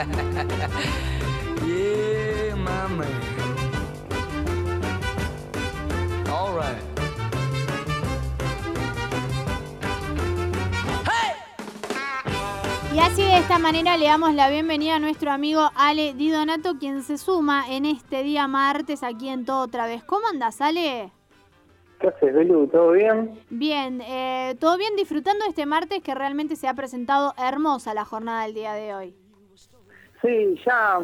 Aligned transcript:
yeah, 1.66 2.54
my 2.56 2.88
man. 2.88 3.06
All 6.28 6.54
right. 6.54 6.82
Y 12.94 12.98
así 12.98 13.22
de 13.22 13.38
esta 13.38 13.58
manera 13.58 13.96
le 13.98 14.06
damos 14.06 14.32
la 14.34 14.48
bienvenida 14.48 14.96
a 14.96 14.98
nuestro 14.98 15.30
amigo 15.32 15.70
Ale 15.76 16.14
Di 16.14 16.30
Donato, 16.30 16.78
quien 16.78 17.02
se 17.02 17.18
suma 17.18 17.66
en 17.68 17.84
este 17.84 18.22
día 18.22 18.48
martes 18.48 19.02
aquí 19.02 19.28
en 19.28 19.44
Todo 19.44 19.64
Otra 19.64 19.86
Vez. 19.86 20.02
¿Cómo 20.04 20.26
andas, 20.28 20.62
Ale? 20.62 21.12
¿Qué 22.00 22.08
haces, 22.08 22.34
Belu? 22.34 22.66
¿Todo 22.68 22.92
bien? 22.92 23.38
Bien, 23.50 24.00
eh, 24.00 24.56
todo 24.58 24.78
bien 24.78 24.96
disfrutando 24.96 25.44
este 25.46 25.66
martes 25.66 26.02
que 26.02 26.14
realmente 26.14 26.56
se 26.56 26.66
ha 26.66 26.74
presentado 26.74 27.34
hermosa 27.36 27.92
la 27.92 28.06
jornada 28.06 28.44
del 28.44 28.54
día 28.54 28.72
de 28.72 28.94
hoy. 28.94 29.19
Sí, 30.22 30.54
ya, 30.66 30.98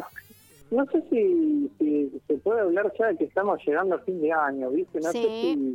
no 0.69 0.85
sé 0.87 1.01
si, 1.09 1.71
si 1.79 2.11
se 2.27 2.33
puede 2.39 2.61
hablar 2.61 2.91
ya 2.99 3.07
de 3.07 3.17
que 3.17 3.23
estamos 3.25 3.59
llegando 3.65 3.95
a 3.95 3.99
fin 3.99 4.21
de 4.21 4.31
año, 4.31 4.69
¿viste? 4.71 4.99
No 4.99 5.11
sé 5.11 5.19
sí, 5.21 5.29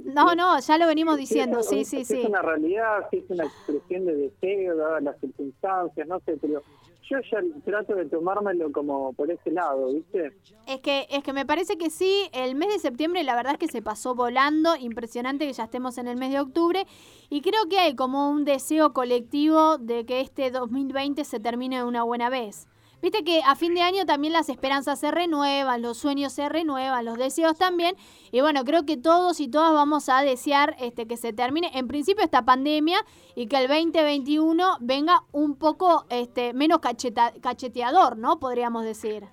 si- 0.05 0.11
no, 0.11 0.35
no, 0.35 0.61
ya 0.61 0.79
lo 0.79 0.87
venimos 0.87 1.15
si 1.17 1.21
diciendo, 1.23 1.59
es- 1.61 1.67
sí, 1.69 1.85
si 1.85 2.05
sí, 2.05 2.15
Es 2.15 2.21
sí. 2.21 2.27
una 2.27 2.43
realidad, 2.43 3.07
si 3.11 3.19
es 3.19 3.25
una 3.31 3.45
expresión 3.45 4.05
de 4.07 4.17
deseo, 4.17 4.77
dadas 4.77 5.03
las 5.03 5.19
circunstancias, 5.21 6.07
no 6.07 6.21
sé, 6.21 6.37
pero 6.41 6.63
yo 7.11 7.19
ya 7.31 7.41
trato 7.65 7.95
de 7.97 8.05
tomármelo 8.07 8.71
como 8.71 9.13
por 9.15 9.31
ese 9.31 9.51
lado, 9.51 9.93
¿viste? 9.93 10.33
Es 10.67 10.81
que, 10.81 11.09
es 11.11 11.25
que 11.25 11.33
me 11.33 11.45
parece 11.45 11.77
que 11.77 11.91
sí, 11.91 12.29
el 12.33 12.55
mes 12.55 12.69
de 12.69 12.79
septiembre 12.79 13.25
la 13.25 13.35
verdad 13.35 13.55
es 13.55 13.59
que 13.59 13.67
se 13.67 13.83
pasó 13.83 14.15
volando, 14.15 14.77
impresionante 14.77 15.45
que 15.47 15.53
ya 15.53 15.65
estemos 15.65 15.99
en 15.99 16.07
el 16.07 16.17
mes 16.17 16.31
de 16.31 16.39
octubre 16.39 16.87
y 17.31 17.41
creo 17.41 17.67
que 17.69 17.79
hay 17.81 17.97
como 17.97 18.31
un 18.31 18.45
deseo 18.45 18.93
colectivo 18.93 19.79
de 19.79 20.07
que 20.07 20.21
este 20.21 20.53
2020 20.53 21.25
se 21.25 21.41
termine 21.41 21.79
de 21.79 21.85
una 21.85 22.05
buena 22.05 22.31
vez. 22.31 22.69
Viste 23.03 23.25
que 23.25 23.41
a 23.45 23.57
fin 23.57 23.75
de 23.75 23.81
año 23.81 24.07
también 24.07 24.33
las 24.33 24.49
esperanzas 24.49 25.01
se 25.01 25.11
renuevan, 25.11 25.83
los 25.83 25.99
sueños 25.99 26.33
se 26.33 26.49
renuevan, 26.49 27.05
los 27.05 27.19
deseos 27.19 27.59
también. 27.59 27.97
Y 28.31 28.43
bueno, 28.43 28.63
creo 28.65 28.87
que 28.87 28.97
todos 28.97 29.41
y 29.41 29.49
todas 29.49 29.73
vamos 29.73 30.09
a 30.09 30.23
desear 30.23 30.77
este, 30.79 31.09
que 31.09 31.17
se 31.17 31.33
termine 31.33 31.73
en 31.75 31.89
principio 31.89 32.23
esta 32.23 32.45
pandemia 32.45 32.99
y 33.35 33.49
que 33.49 33.57
el 33.57 33.67
2021 33.67 34.77
venga 34.81 35.25
un 35.33 35.57
poco 35.57 36.05
este, 36.11 36.55
menos 36.55 36.79
cacheteador, 36.79 38.17
¿no? 38.17 38.39
Podríamos 38.39 38.85
decir. 38.85 39.25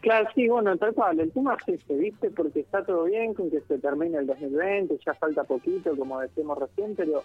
Claro, 0.00 0.28
sí, 0.34 0.48
bueno, 0.48 0.74
tal 0.78 0.94
cual, 0.94 1.20
el 1.20 1.30
tema 1.32 1.54
es 1.66 1.80
ese, 1.80 1.94
¿viste? 1.94 2.30
Porque 2.30 2.60
está 2.60 2.82
todo 2.82 3.04
bien 3.04 3.34
con 3.34 3.50
que 3.50 3.60
se 3.60 3.78
termine 3.78 4.16
el 4.18 4.26
2020, 4.26 4.98
ya 5.04 5.12
falta 5.14 5.44
poquito, 5.44 5.94
como 5.96 6.20
decimos 6.20 6.56
recién, 6.58 6.94
pero 6.96 7.24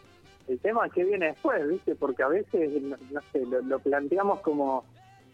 el 0.50 0.60
tema 0.60 0.88
es 0.88 0.92
que 0.92 1.06
viene 1.06 1.28
después, 1.28 1.66
¿viste? 1.70 1.96
Porque 1.96 2.24
a 2.24 2.28
veces, 2.28 2.82
no, 2.82 2.98
sé, 3.32 3.46
lo 3.46 3.80
planteamos 3.80 4.42
como 4.42 4.84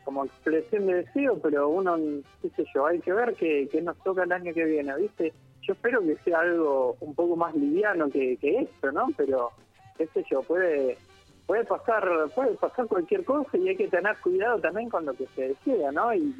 como 0.07 0.23
expresión 0.23 0.85
de 0.85 1.03
deseo, 1.03 1.37
pero 1.37 1.67
uno, 1.67 1.97
qué 2.41 2.49
sé 2.51 2.63
yo, 2.73 2.85
hay 2.85 3.01
que 3.01 3.11
ver 3.11 3.33
qué 3.35 3.81
nos 3.83 3.97
toca 4.05 4.23
el 4.23 4.31
año 4.31 4.53
que 4.53 4.63
viene, 4.63 4.95
¿viste? 4.95 5.33
Yo 5.63 5.73
espero 5.73 5.99
que 5.99 6.15
sea 6.23 6.39
algo 6.39 6.95
un 7.01 7.13
poco 7.13 7.35
más 7.35 7.53
liviano 7.53 8.09
que, 8.09 8.37
esto, 8.41 8.89
¿no? 8.93 9.07
Pero, 9.17 9.51
qué 9.97 10.07
sé 10.07 10.23
yo, 10.31 10.43
puede 10.43 10.97
puede 11.45 11.65
pasar 11.65 12.07
puede 12.33 12.53
pasar 12.55 12.87
cualquier 12.87 13.25
cosa 13.25 13.57
y 13.57 13.67
hay 13.67 13.75
que 13.75 13.89
tener 13.89 14.15
cuidado 14.19 14.61
también 14.61 14.87
con 14.89 15.05
lo 15.05 15.13
que 15.13 15.27
se 15.35 15.49
desea, 15.49 15.91
¿no? 15.91 16.13
Y, 16.15 16.33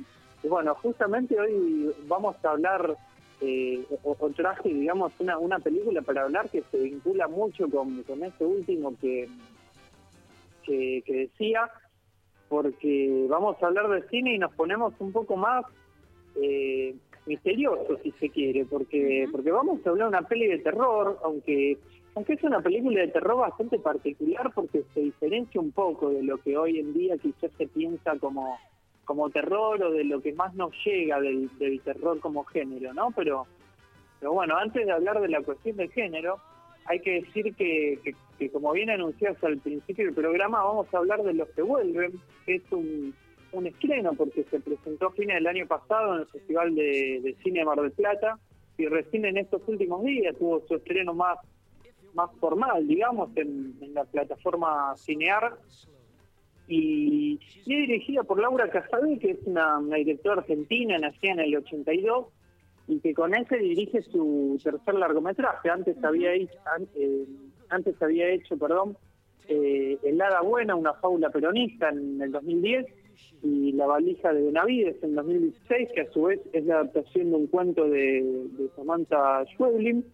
bueno, 0.47 0.73
justamente 0.75 1.38
hoy 1.38 1.93
vamos 2.07 2.38
a 2.45 2.51
hablar 2.51 2.95
eh, 3.41 3.85
o, 4.01 4.29
traje, 4.29 4.69
digamos, 4.69 5.11
una, 5.19 5.38
una 5.39 5.59
película 5.59 6.01
para 6.01 6.21
hablar 6.21 6.49
que 6.49 6.63
se 6.71 6.77
vincula 6.77 7.27
mucho 7.27 7.69
con, 7.69 8.01
con 8.03 8.23
este 8.23 8.45
último 8.45 8.95
que, 9.01 9.27
que 10.63 11.03
decía, 11.05 11.69
porque 12.50 13.26
vamos 13.30 13.62
a 13.62 13.67
hablar 13.67 13.90
de 13.90 14.08
cine 14.09 14.36
y 14.36 14.40
nos 14.40 14.53
ponemos 14.53 14.94
un 15.00 15.12
poco 15.12 15.36
más 15.36 15.66
eh, 16.36 16.95
misteriosos, 17.25 18.00
si 18.03 18.12
se 18.12 18.30
quiere, 18.30 18.66
porque 18.66 19.28
porque 19.31 19.52
vamos 19.52 19.85
a 19.85 19.90
hablar 19.90 20.09
de 20.09 20.18
una 20.18 20.28
peli 20.28 20.47
de 20.47 20.59
terror, 20.59 21.19
aunque 21.24 21.78
aunque 22.16 22.34
es 22.34 22.44
una 22.44 22.62
película 22.62 23.02
de 23.02 23.09
terror 23.09 23.38
bastante 23.38 23.78
particular 23.78 24.52
porque 24.56 24.84
se 24.94 25.02
diferencia 25.02 25.62
un 25.62 25.72
poco 25.72 26.09
de 26.09 26.24
lo 26.24 26.38
que 26.38 26.57
hoy 26.57 26.80
en 26.80 26.94
día 26.94 27.18
quizás 27.18 27.52
se 27.57 27.68
piensa 27.68 28.18
como 28.19 28.57
como 29.07 29.30
terror 29.30 29.81
o 29.81 29.91
de 29.91 30.03
lo 30.03 30.22
que 30.22 30.34
más 30.34 30.53
nos 30.53 30.72
llega 30.86 31.22
del, 31.22 31.50
del 31.57 31.80
terror 31.81 32.19
como 32.19 32.44
género, 32.44 32.94
¿no? 32.94 33.12
Pero, 33.16 33.47
pero 34.19 34.34
bueno, 34.34 34.57
antes 34.57 34.86
de 34.86 34.91
hablar 34.91 35.22
de 35.22 35.30
la 35.30 35.41
cuestión 35.41 35.78
del 35.78 35.90
género, 35.91 36.40
hay 36.86 37.00
que 37.00 37.22
decir 37.22 37.56
que, 37.56 38.00
que, 38.03 38.13
que 38.38 38.50
como 38.50 38.72
bien 38.72 38.90
anunciaste 38.90 39.46
al 39.46 39.58
principio 39.58 40.06
del 40.06 40.14
programa, 40.14 40.64
vamos 40.64 40.88
a 40.94 40.98
hablar 40.98 41.24
de 41.24 41.34
Los 41.34 41.50
que 41.50 41.62
vuelven, 41.62 42.14
que 42.46 42.56
es 42.56 42.72
un, 42.72 43.14
un 43.52 43.68
estreno 43.68 44.14
porque 44.14 44.44
se 44.44 44.59
presentó 44.59 45.08
a 45.08 45.12
fines 45.12 45.36
del 45.36 45.48
año 45.48 45.68
pasado 45.68 46.16
en 46.16 46.22
el 46.22 46.28
Festival 46.28 46.75
de, 46.75 47.22
de 47.24 47.36
Cine 47.44 47.59
de 47.59 47.66
Mar 47.66 47.81
del 47.81 47.92
Plata 47.92 48.40
y 48.78 48.86
recién 48.88 49.25
en 49.25 49.38
estos 49.38 49.62
últimos 49.68 50.03
días 50.03 50.36
tuvo 50.38 50.62
su 50.68 50.75
estreno 50.75 51.14
más 51.14 51.40
más 52.18 52.31
formal, 52.40 52.86
digamos, 52.88 53.30
en, 53.36 53.75
en 53.80 53.94
la 53.94 54.03
plataforma 54.03 54.94
Cinear. 54.98 55.58
Y, 56.68 57.40
y 57.66 57.74
es 57.74 57.88
dirigida 57.88 58.24
por 58.24 58.42
Laura 58.42 58.69
Casabé, 58.69 59.19
que 59.19 59.31
es 59.31 59.40
una, 59.46 59.78
una 59.78 59.96
directora 59.98 60.42
argentina, 60.42 60.98
nacida 60.98 61.34
en 61.34 61.40
el 61.40 61.56
82, 61.56 62.25
y 62.90 63.00
que 63.00 63.14
con 63.14 63.34
ese 63.36 63.58
dirige 63.58 64.02
su 64.02 64.59
tercer 64.62 64.96
largometraje. 64.96 65.69
Antes 65.69 66.04
había 66.04 66.34
hecho, 66.34 66.58
eh, 66.96 67.25
antes 67.69 68.01
había 68.01 68.29
hecho 68.29 68.57
perdón, 68.57 68.97
eh, 69.50 69.97
El 70.03 70.22
Hada 70.22 70.41
Buena, 70.41 70.75
una 70.75 70.94
fábula 70.95 71.29
peronista 71.29 71.89
en 71.89 72.22
el 72.22 72.31
2010, 72.31 72.85
y 73.44 73.72
La 73.73 73.85
valija 73.88 74.33
de 74.33 74.44
Benavides 74.44 75.01
en 75.03 75.16
2016, 75.16 75.89
que 75.95 76.01
a 76.01 76.11
su 76.11 76.23
vez 76.23 76.39
es 76.53 76.66
la 76.66 76.75
adaptación 76.75 77.29
de 77.31 77.35
un 77.35 77.47
cuento 77.47 77.85
de, 77.89 78.22
de 78.23 78.69
Samantha 78.75 79.44
Schweblin. 79.53 80.06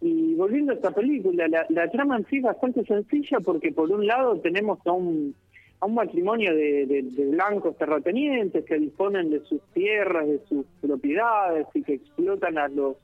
Y 0.00 0.34
volviendo 0.34 0.72
a 0.72 0.74
esta 0.76 0.90
película, 0.90 1.46
la, 1.48 1.64
la 1.68 1.88
trama 1.90 2.16
en 2.18 2.26
sí 2.26 2.38
es 2.38 2.42
bastante 2.42 2.84
sencilla 2.84 3.38
porque 3.40 3.70
por 3.72 3.90
un 3.90 4.06
lado 4.06 4.38
tenemos 4.40 4.78
a 4.86 4.92
un, 4.92 5.34
a 5.80 5.86
un 5.86 5.94
matrimonio 5.94 6.54
de, 6.54 6.86
de- 6.86 7.02
de 7.02 7.26
blancos 7.30 7.76
terratenientes 7.78 8.64
que 8.64 8.78
disponen 8.78 9.30
de 9.30 9.40
sus 9.44 9.60
tierras, 9.74 10.26
de 10.26 10.40
sus 10.48 10.66
propiedades 10.80 11.66
y 11.74 11.82
que 11.82 11.94
explotan 11.94 12.58
a 12.58 12.68
los 12.68 12.96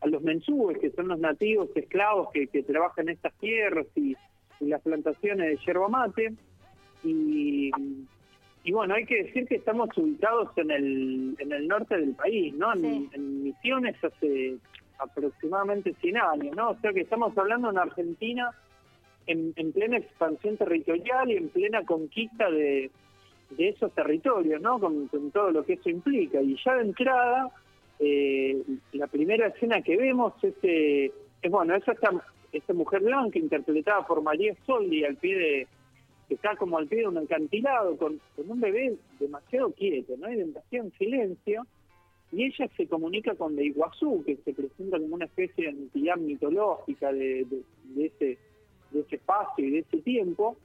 a 0.00 0.06
los 0.06 0.22
mensúes, 0.22 0.78
que 0.78 0.90
son 0.90 1.08
los 1.08 1.18
nativos 1.18 1.68
esclavos 1.74 2.28
que, 2.32 2.46
que 2.46 2.62
trabajan 2.62 3.08
en 3.08 3.14
estas 3.14 3.34
tierras 3.34 3.86
y, 3.96 4.14
y 4.60 4.66
las 4.66 4.80
plantaciones 4.82 5.46
de 5.48 5.64
yerba 5.66 5.88
mate. 5.88 6.32
Y, 7.04 7.70
y 8.64 8.72
bueno, 8.72 8.94
hay 8.94 9.06
que 9.06 9.24
decir 9.24 9.46
que 9.46 9.56
estamos 9.56 9.88
ubicados 9.96 10.50
en 10.56 10.70
el, 10.70 11.36
en 11.38 11.52
el 11.52 11.68
norte 11.68 11.96
del 11.96 12.14
país, 12.14 12.54
¿no? 12.54 12.72
En, 12.74 12.80
Sí. 12.82 13.08
en 13.12 13.42
Misiones 13.44 13.96
hace 14.04 14.56
aproximadamente 14.98 15.94
100 16.00 16.16
años, 16.16 16.56
¿no? 16.56 16.70
O 16.70 16.76
sea 16.80 16.92
que 16.92 17.00
estamos 17.02 17.36
hablando 17.38 17.68
de 17.68 17.72
una 17.74 17.82
Argentina 17.82 18.50
en, 19.26 19.52
en 19.56 19.72
plena 19.72 19.98
expansión 19.98 20.56
territorial 20.56 21.30
y 21.30 21.36
en 21.36 21.48
plena 21.50 21.84
conquista 21.84 22.50
de, 22.50 22.90
de 23.50 23.68
esos 23.68 23.92
territorios, 23.94 24.60
¿no? 24.60 24.78
Con, 24.80 25.06
con 25.08 25.30
todo 25.30 25.50
lo 25.50 25.64
que 25.64 25.74
eso 25.74 25.88
implica. 25.88 26.40
Y 26.42 26.56
ya 26.64 26.74
de 26.74 26.82
entrada, 26.82 27.48
eh, 28.00 28.62
la 28.92 29.06
primera 29.06 29.48
escena 29.48 29.82
que 29.82 29.96
vemos 29.96 30.32
es, 30.42 30.54
eh, 30.62 31.12
es 31.42 31.50
bueno, 31.50 31.74
es 31.74 31.86
esta, 31.86 32.10
esta 32.52 32.72
mujer 32.74 33.02
blanca 33.02 33.38
interpretada 33.38 34.06
por 34.06 34.22
María 34.22 34.54
Soldi 34.66 35.04
al 35.04 35.16
pie 35.16 35.36
de 35.36 35.66
que 36.28 36.34
está 36.34 36.56
como 36.56 36.76
al 36.76 36.86
pie 36.86 37.00
de 37.00 37.08
un 37.08 37.18
acantilado 37.18 37.96
con, 37.96 38.20
un 38.36 38.60
bebé 38.60 38.96
demasiado 39.18 39.72
quieto, 39.72 40.14
¿no? 40.18 40.30
Y 40.30 40.36
demasiado 40.36 40.86
en 40.86 40.92
silencio. 40.98 41.66
Y 42.30 42.44
ella 42.44 42.68
se 42.76 42.86
comunica 42.86 43.34
con 43.34 43.56
de 43.56 43.64
Iguazú, 43.64 44.22
que 44.26 44.36
se 44.36 44.52
presenta 44.52 44.98
como 44.98 45.14
una 45.14 45.24
especie 45.24 45.64
de 45.64 45.70
entidad 45.70 46.18
mitológica 46.18 47.10
de, 47.10 47.46
de 47.84 48.06
ese, 48.06 48.38
de 48.90 49.00
ese 49.00 49.16
espacio 49.16 49.64
y 49.64 49.70
de 49.70 49.78
ese 49.78 49.96
tiempo, 50.02 50.58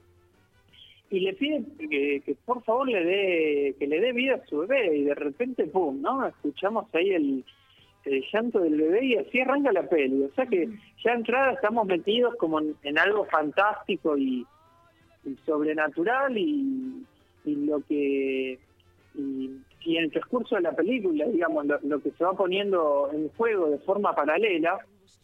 y 1.14 1.20
le 1.20 1.34
pide 1.34 1.64
que, 1.78 2.24
que 2.26 2.36
por 2.44 2.64
favor 2.64 2.90
le 2.90 3.06
dé 3.06 3.76
que 3.78 3.86
le 3.86 4.00
dé 4.00 4.12
vida 4.14 4.34
a 4.34 4.46
su 4.48 4.58
bebé, 4.60 4.98
y 4.98 5.04
de 5.04 5.14
repente, 5.14 5.68
pum, 5.68 6.02
¿no? 6.02 6.26
Escuchamos 6.26 6.88
ahí 6.96 7.12
el, 7.12 7.46
el 8.06 8.26
llanto 8.34 8.62
del 8.62 8.78
bebé 8.78 9.06
y 9.06 9.16
así 9.18 9.40
arranca 9.40 9.72
la 9.72 9.88
peli. 9.88 10.24
O 10.24 10.34
sea 10.34 10.48
que 10.48 10.68
ya 11.04 11.12
entrada 11.12 11.54
estamos 11.54 11.86
metidos 11.86 12.36
como 12.38 12.60
en, 12.60 12.76
en 12.82 12.98
algo 12.98 13.26
fantástico 13.26 14.18
y, 14.18 14.44
y 15.24 15.36
sobrenatural 15.46 16.36
y, 16.36 17.06
y 17.46 17.56
lo 17.58 17.82
que 17.82 18.58
y, 19.14 19.52
y 19.86 19.98
en 19.98 20.06
el 20.06 20.12
transcurso 20.12 20.56
de 20.56 20.62
la 20.62 20.76
película, 20.76 21.26
digamos, 21.26 21.66
lo, 21.84 22.00
que 22.02 22.12
se 22.12 22.24
va 22.24 22.34
poniendo 22.34 23.10
en 23.12 23.30
juego 23.30 23.70
de 23.70 23.80
forma 23.80 24.16
paralela 24.16 24.78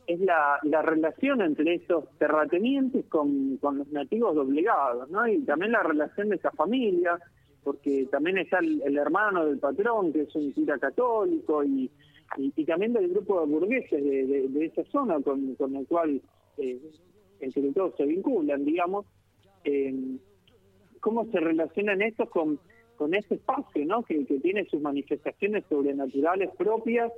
es 0.08 0.20
la, 0.20 0.60
la 0.64 0.82
relación 0.82 1.42
entre 1.42 1.76
esos 1.76 2.06
terratenientes 2.18 3.06
con, 3.06 3.58
con 3.58 3.78
los 3.78 3.88
nativos 3.92 4.36
doblegados, 4.36 5.10
¿no? 5.10 5.28
Y 5.28 5.40
también 5.44 5.72
la 5.72 5.84
relación 5.84 6.30
de 6.30 6.36
esa 6.38 6.52
familia, 6.52 7.20
porque 7.64 8.08
también 8.12 8.40
está 8.40 8.58
el, 8.60 8.98
hermano 8.98 9.46
del 9.46 9.60
patrón, 9.60 10.12
que 10.12 10.22
es 10.22 10.36
un 10.36 10.52
cura 10.52 10.78
católico, 10.80 11.64
y, 11.64 11.90
y, 12.38 12.66
también 12.66 12.94
del 12.94 13.10
grupo 13.10 13.40
de 13.42 13.48
burgueses 13.48 14.04
de, 14.04 14.26
de- 14.26 14.48
de 14.50 14.66
esa 14.66 14.84
zona 14.86 15.20
con, 15.22 15.56
con 15.56 15.76
el 15.76 15.86
cual, 15.88 16.22
eh, 16.58 16.80
entre 17.40 17.72
todos 17.72 17.96
se 17.96 18.06
vinculan, 18.06 18.66
digamos. 18.66 19.06
Eh, 19.64 19.94
¿Cómo 21.02 21.26
se 21.32 21.40
relacionan 21.40 22.02
estos 22.02 22.30
con, 22.30 22.60
con 23.00 23.14
ese 23.16 23.36
espacio, 23.36 23.86
¿no? 23.86 24.04
Que, 24.04 24.26
tiene 24.44 24.66
sus 24.66 24.82
manifestaciones 24.82 25.64
sobrenaturales 25.70 26.50
propias 26.58 27.10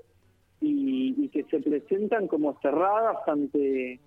y, 0.61 1.27
que 1.29 1.43
se 1.45 1.59
presentan 1.59 2.27
como 2.27 2.55
cerradas 2.61 3.17
ante 3.27 3.99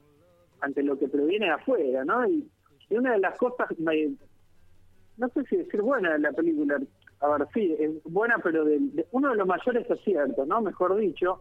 ante 0.61 0.83
lo 0.85 0.97
que 0.97 1.09
proviene 1.09 1.47
de 1.47 1.53
afuera, 1.53 2.05
¿no? 2.05 2.27
Y, 2.29 2.49
una 2.91 3.15
de 3.15 3.19
las 3.19 3.37
cosas, 3.39 3.67
no 3.81 5.29
sé 5.31 5.45
si 5.51 5.57
decir 5.57 5.83
buena 5.83 6.13
de 6.13 6.21
la 6.21 6.31
película, 6.31 6.81
a 7.19 7.29
ver, 7.29 7.49
sí, 7.53 7.75
es 7.77 7.91
buena, 8.05 8.39
pero 8.39 8.65
de, 8.65 8.79
de- 8.79 9.07
uno 9.11 9.31
de 9.31 9.37
los 9.37 9.47
mayores 9.49 9.91
aciertos, 9.91 10.47
¿no? 10.47 10.61
Mejor 10.61 10.95
dicho, 10.97 11.41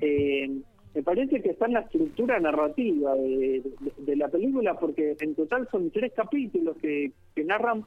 eh, 0.00 0.60
me 0.94 1.02
parece 1.02 1.40
que 1.42 1.50
está 1.50 1.66
en 1.66 1.74
la 1.74 1.80
estructura 1.80 2.40
narrativa 2.40 3.14
de, 3.14 3.62
de- 3.62 3.92
de 3.98 4.16
la 4.16 4.28
película, 4.28 4.74
porque 4.78 5.16
en 5.20 5.34
total 5.34 5.68
son 5.70 5.90
tres 5.90 6.12
capítulos 6.14 6.76
que, 6.78 7.12
que 7.34 7.44
narran 7.44 7.84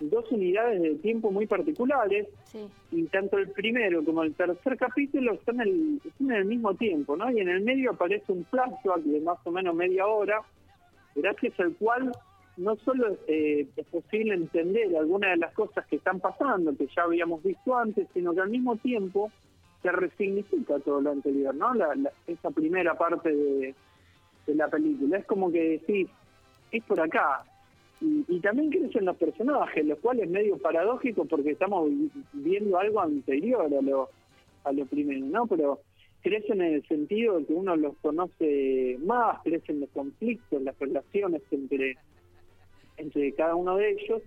dos 0.00 0.30
unidades 0.32 0.80
de 0.82 0.94
tiempo 0.96 1.30
muy 1.30 1.46
particulares, 1.46 2.26
Sí. 2.44 2.66
y 2.92 3.02
tanto 3.04 3.38
el 3.38 3.50
primero 3.50 4.04
como 4.04 4.22
el 4.22 4.34
tercer 4.34 4.76
capítulo 4.76 5.34
están 5.34 5.60
en 5.60 5.68
el, 5.68 6.00
están 6.04 6.30
en 6.30 6.36
el 6.36 6.44
mismo 6.46 6.74
tiempo, 6.74 7.16
¿no? 7.16 7.30
Y 7.30 7.40
en 7.40 7.48
el 7.48 7.60
medio 7.62 7.90
aparece 7.92 8.32
un 8.32 8.44
flashback 8.46 9.02
de 9.02 9.20
más 9.20 9.38
o 9.44 9.50
menos 9.50 9.74
media 9.74 10.06
hora, 10.06 10.40
gracias 11.14 11.58
al 11.60 11.74
cual 11.76 12.12
no 12.56 12.76
solo 12.76 13.16
eh, 13.26 13.66
es 13.76 13.86
posible 13.86 14.34
entender 14.34 14.96
algunas 14.96 15.30
de 15.32 15.36
las 15.38 15.52
cosas 15.54 15.84
que 15.86 15.96
están 15.96 16.20
pasando, 16.20 16.74
que 16.76 16.86
ya 16.94 17.02
habíamos 17.02 17.42
visto 17.42 17.76
antes, 17.76 18.06
sino 18.14 18.32
que 18.32 18.40
al 18.40 18.50
mismo 18.50 18.76
tiempo 18.76 19.30
se 19.84 19.92
resignifica 19.92 20.78
todo 20.80 21.02
lo 21.02 21.10
anterior, 21.10 21.54
¿no? 21.54 21.74
La, 21.74 21.94
la- 21.94 22.10
esa 22.26 22.50
primera 22.50 22.96
parte 22.96 23.30
de, 23.30 23.74
la 24.46 24.68
película. 24.68 25.18
Es 25.18 25.26
como 25.26 25.52
que 25.52 25.78
decís, 25.78 26.08
es 26.72 26.82
por 26.84 26.98
acá. 27.00 27.44
Y, 28.00 28.40
también 28.40 28.70
crecen 28.70 29.04
los 29.04 29.16
personajes, 29.16 29.84
lo 29.86 29.96
cual 29.98 30.20
es 30.20 30.28
medio 30.28 30.56
paradójico 30.58 31.26
porque 31.26 31.50
estamos 31.52 31.88
vi- 31.90 32.10
viendo 32.32 32.78
algo 32.78 33.00
anterior 33.00 33.66
a 33.66 33.82
lo, 33.82 34.08
a 34.64 34.72
lo 34.72 34.86
primero, 34.86 35.24
¿no? 35.26 35.46
Pero 35.46 35.80
crecen 36.22 36.62
en 36.62 36.74
el 36.74 36.88
sentido 36.88 37.38
de 37.38 37.44
que 37.44 37.52
uno 37.52 37.76
los 37.76 37.94
conoce 37.98 38.96
más, 39.04 39.42
crecen 39.44 39.80
los 39.80 39.90
conflictos, 39.90 40.62
las 40.62 40.78
relaciones 40.78 41.42
entre, 41.50 41.96
entre 42.96 43.32
cada 43.34 43.54
uno 43.54 43.76
de 43.76 43.90
ellos. 43.92 44.22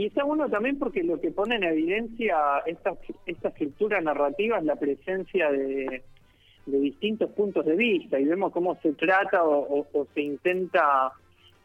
Y 0.00 0.06
está 0.06 0.24
bueno 0.24 0.48
también 0.48 0.78
porque 0.78 1.02
lo 1.02 1.20
que 1.20 1.30
pone 1.30 1.56
en 1.56 1.64
evidencia 1.64 2.38
esta, 2.64 2.96
esta 3.26 3.48
estructura 3.48 4.00
narrativa 4.00 4.56
es 4.56 4.64
la 4.64 4.76
presencia 4.76 5.50
de, 5.52 6.02
de 6.64 6.78
distintos 6.80 7.30
puntos 7.32 7.66
de 7.66 7.76
vista 7.76 8.18
y 8.18 8.24
vemos 8.24 8.50
cómo 8.50 8.76
se 8.80 8.94
trata 8.94 9.44
o, 9.44 9.86
o- 9.92 10.06
se 10.14 10.22
intenta 10.22 11.12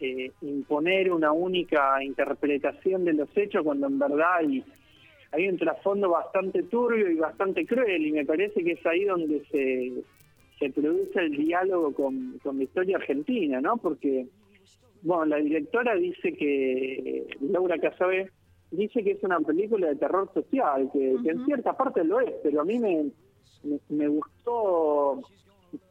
eh, 0.02 0.32
imponer 0.42 1.14
una 1.14 1.32
única 1.32 2.04
interpretación 2.04 3.06
de 3.06 3.14
los 3.14 3.30
hechos 3.38 3.64
cuando 3.64 3.88
en 3.88 4.00
verdad 4.00 4.36
hay, 4.40 4.62
hay 5.32 5.48
un 5.48 5.58
trasfondo 5.58 6.10
bastante 6.10 6.64
turbio 6.64 7.10
y 7.10 7.16
bastante 7.16 7.66
cruel 7.66 8.06
y 8.06 8.12
me 8.12 8.26
parece 8.26 8.62
que 8.66 8.74
es 8.74 8.86
ahí 8.86 9.06
donde 9.06 9.46
se, 9.50 9.94
se 10.60 10.70
produce 10.72 11.20
el 11.22 11.38
diálogo 11.38 11.94
con, 11.94 12.38
con 12.44 12.58
la 12.58 12.64
historia 12.66 12.98
argentina, 12.98 13.62
¿no? 13.62 13.78
Porque, 13.78 14.26
bueno, 15.06 15.26
la 15.26 15.38
directora 15.38 15.96
dice 15.96 16.34
que, 16.34 17.28
Laura 17.40 17.78
Casabe, 17.78 18.32
dice 18.72 19.04
que 19.04 19.12
es 19.12 19.24
una 19.24 19.40
película 19.40 19.88
de 19.88 19.96
terror 19.96 20.30
social, 20.34 20.90
que, 20.92 21.16
que 21.24 21.30
en 21.30 21.46
cierta 21.46 21.78
parte 21.78 22.04
lo 22.04 22.20
es, 22.20 22.34
pero 22.42 22.62
a 22.62 22.66
mí 22.66 22.80
me, 22.80 23.12
me, 23.64 23.80
me 23.90 24.08
gustó 24.08 25.22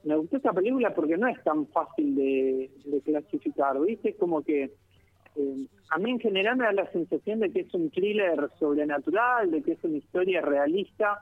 me 0.03 0.17
gustó 0.17 0.37
esta 0.37 0.53
película 0.53 0.95
porque 0.95 1.17
no 1.17 1.29
es 1.29 1.43
tan 1.45 1.67
fácil 1.69 2.17
de, 2.17 2.71
de 2.87 3.01
clasificar, 3.03 3.81
¿viste? 3.81 4.15
Como 4.17 4.43
que 4.43 4.65
eh, 5.37 5.67
a 5.91 5.99
mí 5.99 6.11
en 6.11 6.21
general 6.21 6.57
me 6.57 6.65
da 6.65 6.73
la 6.73 6.91
sensación 6.91 7.41
de 7.41 7.51
que 7.51 7.61
es 7.61 7.75
un 7.75 7.91
thriller 7.91 8.49
sobrenatural, 8.59 9.51
de 9.51 9.63
que 9.63 9.73
es 9.73 9.85
una 9.85 9.99
historia 9.99 10.41
realista 10.41 11.21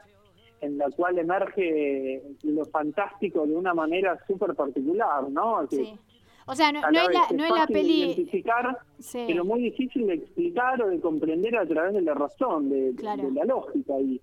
en 0.60 0.78
la 0.78 0.88
cual 0.90 1.18
emerge 1.18 2.22
lo 2.44 2.64
fantástico 2.66 3.46
de 3.46 3.54
una 3.54 3.74
manera 3.74 4.18
súper 4.26 4.54
particular, 4.54 5.28
¿no? 5.28 5.66
Que 5.68 5.76
Sí. 5.76 5.98
O 6.46 6.54
sea, 6.54 6.72
no, 6.72 6.80
no 6.80 6.88
es 7.00 7.08
la, 7.12 7.26
no 7.36 7.44
es 7.44 7.50
la 7.52 7.66
peli... 7.66 8.02
identificar, 8.04 8.78
Sí. 8.98 9.24
pero 9.26 9.44
muy 9.44 9.60
difícil 9.62 10.06
de 10.06 10.14
explicar 10.14 10.80
o 10.82 10.88
de 10.88 11.00
comprender 11.00 11.56
a 11.56 11.66
través 11.66 11.94
de 11.94 12.02
la 12.02 12.14
razón, 12.14 12.68
de, 12.70 12.92
de- 12.92 12.94
Claro. 12.96 13.22
de 13.24 13.32
la 13.32 13.44
lógica. 13.44 13.98
Y, 14.00 14.20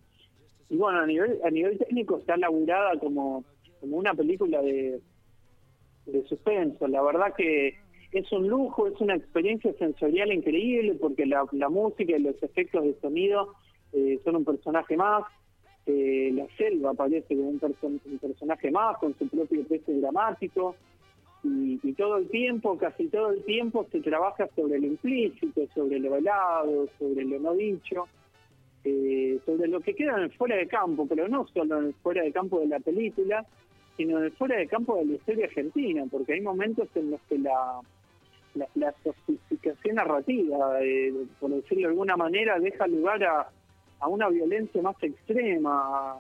y 0.70 0.78
bueno, 0.78 1.00
a 1.00 1.06
nivel 1.08 1.40
a 1.44 1.50
nivel 1.50 1.78
técnico 1.78 2.18
está 2.18 2.38
laburada 2.38 3.00
como, 3.00 3.44
como 3.80 3.98
una 3.98 4.14
película 4.14 4.62
de, 4.62 5.02
de 6.06 6.24
suspenso. 6.28 6.88
La 6.88 7.02
verdad 7.02 7.34
que 7.36 7.76
es 8.12 8.32
un 8.32 8.48
lujo, 8.48 8.88
es 8.88 9.00
una 9.02 9.16
experiencia 9.16 9.72
sensorial 9.74 10.32
increíble 10.34 10.96
porque 10.96 11.26
la, 11.26 11.46
la 11.52 11.70
música 11.70 12.16
y 12.18 12.22
los 12.22 12.42
efectos 12.44 12.84
de 12.84 12.96
sonido 13.00 13.54
eh, 13.94 14.20
son 14.24 14.36
un 14.38 14.46
personaje 14.46 14.96
más. 14.98 15.24
Eh, 15.86 16.30
la 16.34 16.46
selva 16.56 16.92
aparece 16.92 17.36
como 17.36 17.50
un, 17.50 17.60
perso- 17.60 17.88
un 18.06 18.20
personaje 18.20 18.70
más 18.70 18.98
con 19.00 19.18
su 19.18 19.28
propio 19.28 19.64
peso 19.64 19.92
dramático 19.94 20.76
y, 21.44 21.80
y 21.82 21.94
todo 21.94 22.18
el 22.18 22.30
tiempo, 22.30 22.78
casi 22.78 23.08
todo 23.08 23.32
el 23.32 23.44
tiempo, 23.44 23.88
se 23.92 24.02
trabaja 24.02 24.48
sobre 24.56 24.80
lo 24.80 24.88
implícito, 24.88 25.62
sobre 25.74 26.00
lo 26.00 26.12
velado, 26.12 26.88
sobre 26.98 27.24
lo 27.26 27.40
no 27.40 27.54
dicho, 27.54 28.08
eh, 28.84 29.40
sobre 29.46 29.68
lo 29.68 29.80
que 29.82 29.94
queda 29.94 30.18
en 30.18 30.24
el 30.24 30.32
fuera 30.32 30.56
de 30.56 30.68
campo, 30.68 31.06
pero 31.08 31.28
no 31.28 31.48
solo 31.48 31.80
en 31.80 31.86
el 31.88 31.94
fuera 31.96 32.24
de 32.24 32.32
campo 32.32 32.60
de 32.60 32.68
la 32.68 32.80
película, 32.80 33.46
sino 33.98 34.18
en 34.20 34.26
el 34.26 34.32
fuera 34.32 34.58
de 34.58 34.68
campo 34.68 34.96
de 34.98 35.06
la 35.06 35.14
historia 35.14 35.46
argentina, 35.46 36.04
porque 36.10 36.34
hay 36.34 36.42
momentos 36.42 36.88
en 36.96 37.12
los 37.12 37.22
que 37.30 37.38
la, 37.40 37.82
la, 38.76 38.94
sofisticación 39.04 39.96
narrativa, 39.96 40.82
eh, 40.82 41.14
por 41.40 41.52
decirlo 41.52 41.88
de 41.88 41.92
alguna 41.92 42.16
manera, 42.16 42.60
deja 42.60 42.88
lugar 42.88 43.24
a, 43.24 43.50
a 44.00 44.08
una 44.08 44.30
violencia 44.30 44.82
más 44.82 44.96
extrema, 45.02 46.20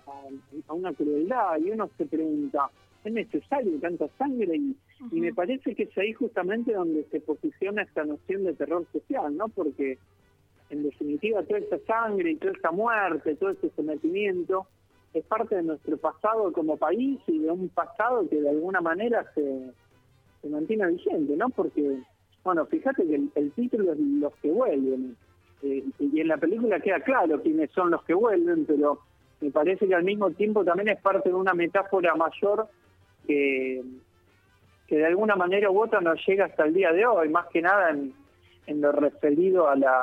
a 0.68 0.74
una 0.74 0.94
crueldad, 0.94 1.57
y 1.60 1.71
uno 1.71 1.89
se 1.98 2.06
pregunta, 2.06 2.69
¿es 3.04 3.13
necesario 3.13 3.80
tanta 3.80 4.07
sangre? 4.18 4.56
Y, 4.56 4.75
y 5.12 5.22
me 5.22 5.34
parece 5.34 5.75
que 5.75 5.84
es 5.84 5.98
ahí 5.98 6.13
justamente 6.13 6.74
donde 6.74 7.06
se 7.06 7.19
posiciona 7.22 7.84
esta 7.84 8.04
noción 8.04 8.44
de 8.44 8.54
terror 8.54 8.86
social, 8.92 9.36
¿no? 9.36 9.48
Porque 9.50 9.98
en 10.69 10.84
definitiva 10.84 11.44
toda 11.44 11.60
esa 11.60 11.80
sangre 11.80 12.31
y 12.31 12.36
toda 12.36 12.54
esa 12.54 12.72
muerte, 12.72 13.36
todo 13.36 13.51
ese 13.51 13.69
sometimiento 13.75 14.68
es 15.13 15.25
parte 15.25 15.56
de 15.56 15.63
nuestro 15.63 15.98
pasado 15.98 16.51
como 16.51 16.78
país 16.78 17.19
y 17.28 17.40
de 17.40 17.50
un 17.50 17.69
pasado 17.69 18.28
que 18.30 18.40
de 18.40 18.50
alguna 18.50 18.80
manera 18.80 19.25
se, 19.34 19.72
se 20.42 20.50
mantiene 20.50 20.88
vigente, 20.88 21.36
¿no? 21.36 21.50
Porque, 21.50 22.00
bueno, 22.44 22.66
fíjate 22.68 23.07
que 23.07 23.16
el, 23.16 23.31
el 23.36 23.52
título 23.54 23.94
es 23.94 24.00
Los 24.00 24.36
que 24.36 24.52
vuelven, 24.52 25.16
eh, 25.62 25.83
y 26.00 26.21
en 26.21 26.28
la 26.28 26.38
película 26.38 26.80
queda 26.80 27.00
claro 27.02 27.42
quiénes 27.42 27.71
son 27.71 27.92
los 27.92 28.04
que 28.04 28.14
vuelven, 28.14 28.66
pero 28.66 29.00
me 29.42 29.52
parece 29.52 29.88
que 29.88 29.95
al 29.95 30.04
mismo 30.04 30.31
tiempo 30.31 30.64
también 30.64 30.90
es 30.90 31.02
parte 31.02 31.30
de 31.30 31.35
una 31.35 31.54
metáfora 31.54 32.16
mayor 32.16 32.68
que, 33.30 33.81
que 34.88 34.98
de 34.98 35.06
alguna 35.06 35.36
manera 35.36 35.69
u 35.69 35.80
otra 35.83 36.02
nos 36.02 36.19
llega 36.28 36.45
hasta 36.45 36.66
el 36.66 36.74
día 36.74 36.92
de 36.92 37.06
hoy, 37.06 37.30
más 37.30 37.45
que 37.54 37.62
nada 37.62 37.92
en, 37.92 38.12
en 38.66 38.81
lo 38.81 38.92
referido 38.92 39.69
a 39.69 39.76
la 39.76 39.95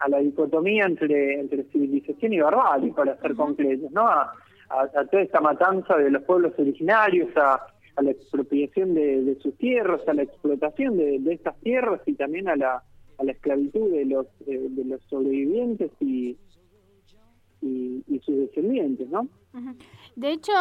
a 0.00 0.08
la 0.08 0.18
dicotomía 0.18 0.84
entre, 0.86 1.38
entre 1.40 1.62
civilización 1.72 2.32
y 2.32 2.40
barbarie, 2.40 2.92
para 2.92 3.16
ser 3.20 3.34
concretos, 3.36 3.90
¿no? 3.92 4.06
A, 4.06 4.34
a- 4.68 4.82
a 5.00 5.04
toda 5.06 5.22
esta 5.22 5.40
matanza 5.40 5.96
de 5.96 6.10
los 6.10 6.22
pueblos 6.24 6.52
originarios, 6.58 7.28
a, 7.36 7.64
a 7.96 8.02
la 8.02 8.10
expropiación 8.10 8.92
de, 8.94 9.22
de 9.22 9.34
sus 9.36 9.56
tierras, 9.56 10.00
a 10.08 10.12
la 10.12 10.22
explotación 10.24 10.96
de, 10.98 11.20
de 11.20 11.32
estas 11.34 11.56
tierras 11.60 12.00
y 12.06 12.14
también 12.14 12.48
a 12.48 12.56
la, 12.56 12.82
a 13.18 13.24
la 13.24 13.32
esclavitud 13.32 13.92
de 13.92 14.04
los, 14.04 14.26
eh, 14.48 14.66
de 14.76 14.84
los 14.84 15.00
sobrevivientes 15.04 15.90
y, 16.00 16.36
y, 17.64 18.04
y 18.08 18.20
sus 18.20 18.36
descendientes, 18.36 19.08
¿no? 19.08 19.28
De 20.16 20.30
hecho, 20.30 20.52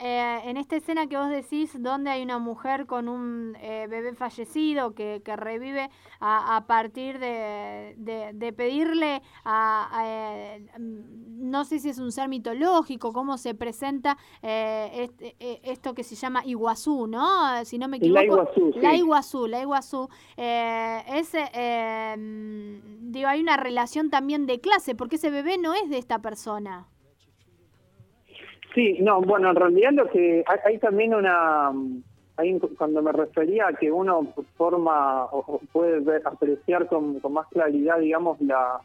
eh, 0.00 0.40
en 0.44 0.56
esta 0.56 0.76
escena 0.76 1.06
que 1.06 1.16
vos 1.16 1.28
decís, 1.30 1.80
donde 1.80 2.10
hay 2.10 2.22
una 2.22 2.38
mujer 2.38 2.86
con 2.86 3.08
un 3.08 3.56
eh, 3.60 3.86
bebé 3.88 4.14
fallecido 4.14 4.94
que, 4.94 5.22
que 5.24 5.36
revive 5.36 5.90
a, 6.20 6.56
a 6.56 6.66
partir 6.66 7.18
de, 7.18 7.94
de- 7.98 8.52
pedirle 8.52 9.22
a, 9.44 9.88
a, 9.92 10.56
eh, 10.56 10.66
no 11.46 11.64
sé 11.64 11.78
si 11.78 11.88
es 11.88 11.98
un 11.98 12.12
ser 12.12 12.28
mitológico, 12.28 13.12
cómo 13.12 13.38
se 13.38 13.54
presenta 13.54 14.16
eh, 14.42 14.90
este- 15.20 15.36
esto 15.70 15.94
que 15.94 16.04
se 16.04 16.14
llama 16.14 16.42
Iguazú, 16.44 17.06
¿no? 17.06 17.64
Si 17.64 17.78
no 17.78 17.88
me 17.88 17.96
equivoco. 17.98 18.18
La 18.20 18.24
Iguazú, 18.24 18.72
La. 18.76 18.94
Iguazú, 18.94 19.46
la 19.46 19.60
Iguazú. 19.62 20.08
Eh, 20.36 21.02
ese, 21.14 21.44
eh, 21.54 22.14
mm, 22.16 23.10
digo, 23.12 23.28
hay 23.28 23.40
una 23.40 23.56
relación 23.56 24.10
también 24.10 24.46
de 24.46 24.60
clase, 24.60 24.94
porque 24.94 25.16
ese 25.16 25.30
bebé 25.30 25.58
no 25.58 25.72
es 25.74 25.88
de 25.88 25.98
esta 25.98 26.18
persona. 26.20 26.86
Sí, 28.74 28.98
no, 29.00 29.20
bueno, 29.22 29.50
en 29.50 29.56
realidad 29.56 29.92
lo 29.92 30.08
que 30.10 30.44
hay, 30.46 30.58
hay 30.66 30.78
también 30.78 31.14
una, 31.14 31.72
hay 32.36 32.58
cuando 32.76 33.00
me 33.00 33.10
refería 33.12 33.68
a 33.68 33.72
que 33.72 33.90
uno 33.90 34.34
forma 34.58 35.24
o 35.26 35.38
o 35.54 35.58
puede 35.72 36.00
ver- 36.00 36.22
apreciar 36.26 36.86
con, 36.86 37.18
con 37.20 37.32
más 37.32 37.46
claridad, 37.48 37.98
digamos, 38.00 38.38
la, 38.42 38.80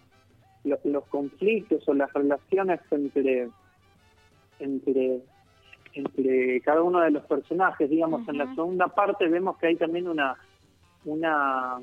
lo- 0.64 0.80
los 0.84 1.06
conflictos 1.08 1.88
o 1.88 1.94
las 1.94 2.12
relaciones 2.14 2.80
entre 2.92 3.50
entre 4.60 5.22
entre 5.94 6.62
cada 6.62 6.82
uno 6.84 7.02
de 7.02 7.12
los 7.12 7.26
personajes, 7.26 7.90
digamos, 7.90 8.26
en 8.30 8.38
la 8.38 8.54
segunda 8.56 8.88
parte 8.88 9.28
vemos 9.28 9.58
que 9.58 9.68
hay 9.68 9.76
también 9.76 10.08
una 10.08 10.36
una 11.06 11.80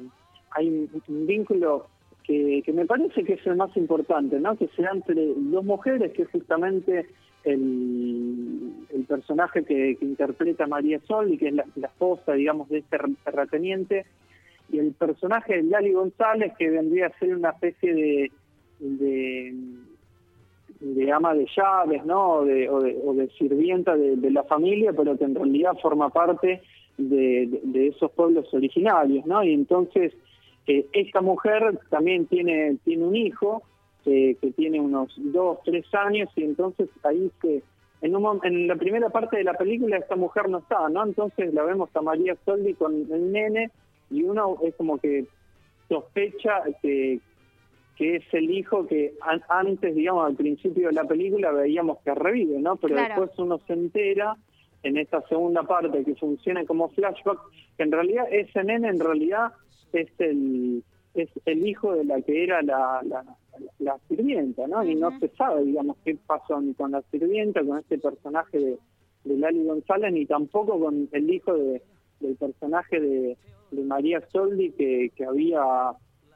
hay 0.50 0.68
un, 0.68 1.02
un 1.08 1.26
vínculo 1.26 1.88
que, 2.28 2.72
me 2.74 2.84
parece 2.84 3.24
que 3.24 3.34
es 3.34 3.46
el 3.46 3.56
más 3.56 3.74
importante, 3.76 4.38
¿no? 4.38 4.54
Que 4.56 4.68
sea 4.76 4.90
entre 4.92 5.32
dos 5.34 5.64
mujeres, 5.64 6.12
que 6.12 6.22
es 6.22 6.30
justamente 6.30 7.06
el, 7.44 8.70
el 8.90 9.04
personaje 9.04 9.64
que, 9.64 9.96
interpreta 10.02 10.66
María 10.66 11.00
Sol 11.06 11.32
y 11.32 11.38
que 11.38 11.48
es 11.48 11.54
la, 11.54 11.64
esposa, 11.82 12.34
digamos, 12.34 12.68
de 12.68 12.78
este 12.78 12.98
terrateniente, 13.24 14.04
y 14.70 14.78
el 14.78 14.92
personaje 14.92 15.56
de 15.56 15.62
Lali 15.62 15.92
González, 15.92 16.52
que 16.58 16.68
vendría 16.68 17.06
a 17.06 17.18
ser 17.18 17.34
una 17.34 17.50
especie 17.50 17.94
de, 17.94 18.32
de, 18.78 19.52
ama 21.12 21.34
de 21.34 21.46
llaves, 21.56 22.04
¿no? 22.04 22.30
O 22.30 22.44
de, 22.44 22.68
o 22.68 23.14
de, 23.14 23.28
sirvienta 23.38 23.96
de, 23.96 24.30
la 24.30 24.44
familia, 24.44 24.92
pero 24.92 25.16
que 25.16 25.24
en 25.24 25.34
realidad 25.34 25.76
forma 25.82 26.10
parte 26.10 26.62
de, 26.96 27.60
de 27.62 27.88
esos 27.88 28.10
pueblos 28.12 28.52
originarios, 28.52 29.26
¿no? 29.26 29.42
Y 29.42 29.52
entonces 29.52 30.14
esta 30.92 31.20
mujer 31.20 31.78
también 31.88 32.26
tiene, 32.26 32.76
tiene 32.84 33.04
un 33.04 33.16
hijo 33.16 33.62
que 34.04 34.52
tiene 34.56 34.80
unos 34.80 35.12
dos, 35.16 35.58
tres 35.66 35.84
años 35.94 36.30
y 36.34 36.44
entonces 36.44 36.88
ahí 37.04 37.30
que 37.42 37.62
en, 38.00 38.16
un, 38.16 38.40
en 38.42 38.66
la 38.66 38.76
primera 38.76 39.10
parte 39.10 39.36
de 39.36 39.44
la 39.44 39.52
película 39.54 39.98
esta 39.98 40.16
mujer 40.16 40.48
no 40.48 40.58
está, 40.58 40.88
¿no? 40.88 41.04
Entonces 41.04 41.52
la 41.52 41.62
vemos 41.64 41.90
a 41.94 42.00
María 42.00 42.34
Soldi 42.44 42.72
con 42.74 42.94
el 42.94 43.32
nene 43.32 43.70
y 44.10 44.22
uno 44.22 44.56
es 44.62 44.74
como 44.76 44.96
que 44.98 45.26
sospecha 45.88 46.62
que, 46.80 47.20
que 47.98 48.16
es 48.16 48.24
el 48.32 48.48
hijo 48.52 48.86
que 48.86 49.14
antes, 49.48 49.92
digamos, 49.92 50.24
al 50.24 50.36
principio 50.36 50.86
de 50.86 50.94
la 50.94 51.02
película 51.02 51.50
veíamos 51.50 51.98
que 52.04 52.14
revive, 52.14 52.60
¿no? 52.60 52.76
Pero 52.76 52.94
después 52.94 53.30
uno 53.38 53.58
se 53.66 53.72
entera 53.72 54.36
en 54.84 54.96
esta 54.96 55.20
segunda 55.22 55.64
parte 55.64 56.04
que 56.04 56.14
funciona 56.14 56.64
como 56.64 56.88
flashback, 56.90 57.40
que 57.76 57.82
en 57.82 57.90
realidad 57.90 58.26
ese 58.30 58.62
nene 58.62 58.88
en 58.88 59.00
realidad 59.00 59.52
es 59.92 60.08
el 60.18 60.84
es 61.14 61.28
el 61.46 61.66
hijo 61.66 61.92
de 61.92 62.04
la 62.04 62.22
que 62.22 62.44
era 62.44 62.62
la, 62.62 63.02
la, 63.80 63.98
sirvienta, 64.06 64.68
¿no? 64.68 64.84
Y 64.84 64.94
no 64.94 65.18
se 65.18 65.28
sabe, 65.30 65.64
digamos, 65.64 65.96
qué 66.04 66.16
pasó 66.24 66.60
ni 66.60 66.74
con 66.74 66.92
la 66.92 67.02
sirvienta, 67.10 67.64
con 67.64 67.78
este 67.78 67.98
personaje 67.98 68.60
de, 68.60 68.78
de 69.24 69.36
Lali 69.36 69.64
González, 69.64 70.12
ni 70.12 70.26
tampoco 70.26 70.78
con 70.78 71.08
el 71.10 71.28
hijo 71.28 71.54
de, 71.54 71.82
del 72.20 72.36
personaje 72.36 73.00
de, 73.00 73.36
de 73.72 73.82
María 73.82 74.22
Soldi, 74.30 74.70
que, 74.70 75.10
que 75.16 75.24
había 75.24 75.64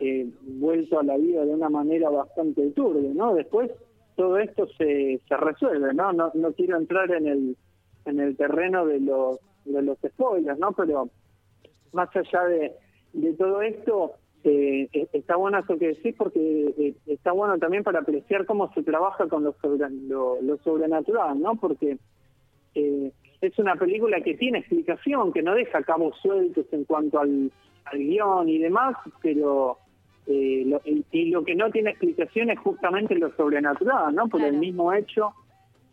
eh, 0.02 0.26
vuelto 0.42 0.98
a 1.00 1.04
la 1.04 1.16
vida 1.16 1.44
de 1.44 1.54
una 1.54 1.68
manera 1.68 2.10
bastante 2.10 2.70
turbia, 2.70 3.10
¿no? 3.14 3.34
Después 3.34 3.70
todo 4.16 4.38
esto 4.38 4.66
se, 4.78 5.20
se 5.26 5.36
resuelve, 5.36 5.94
¿no? 5.94 6.12
¿no? 6.12 6.30
No 6.34 6.52
quiero 6.52 6.76
entrar 6.76 7.10
en 7.12 7.26
el, 7.26 7.56
en 8.04 8.20
el 8.20 8.36
terreno 8.36 8.84
de 8.86 9.00
los, 9.00 9.38
de 9.64 9.82
los 9.82 9.98
spoilers, 9.98 10.58
¿no? 10.58 10.72
Pero 10.72 11.08
más 11.92 12.14
allá 12.14 12.44
de 12.44 12.72
de 13.12 13.32
todo 13.34 13.62
esto, 13.62 14.12
eh, 14.44 14.88
eh, 14.92 15.08
está 15.12 15.36
bueno 15.36 15.58
eso 15.58 15.78
que 15.78 15.88
decís 15.88 16.14
porque 16.16 16.40
eh, 16.78 16.94
está 17.06 17.32
bueno 17.32 17.58
también 17.58 17.84
para 17.84 18.00
apreciar 18.00 18.46
cómo 18.46 18.72
se 18.72 18.82
trabaja 18.82 19.28
con 19.28 19.44
lo, 19.44 19.54
lo, 20.40 20.58
sobrenatural, 20.58 21.40
¿no? 21.40 21.56
Porque 21.56 21.98
es 22.74 23.58
una 23.58 23.76
película 23.76 24.20
que 24.22 24.34
tiene 24.34 24.58
explicación, 24.58 25.32
que 25.32 25.42
no 25.42 25.54
deja 25.54 25.82
cabos 25.82 26.16
sueltos 26.20 26.66
en 26.72 26.84
cuanto 26.84 27.20
al, 27.20 27.50
guion 27.92 28.48
y 28.48 28.58
demás, 28.58 28.96
pero 29.20 29.76
lo, 30.26 30.80
y, 30.84 31.30
lo 31.30 31.44
que 31.44 31.54
no 31.54 31.70
tiene 31.70 31.90
explicación 31.90 32.50
es 32.50 32.58
justamente 32.60 33.14
lo 33.14 33.34
sobrenatural, 33.34 34.14
¿no? 34.14 34.28
Por 34.28 34.42
el 34.42 34.56
mismo 34.56 34.92
hecho 34.92 35.32